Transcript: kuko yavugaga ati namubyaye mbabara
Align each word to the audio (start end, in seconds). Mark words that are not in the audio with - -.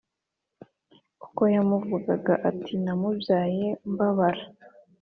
kuko 1.21 1.41
yavugaga 1.55 2.33
ati 2.49 2.73
namubyaye 2.83 3.67
mbabara 3.91 4.43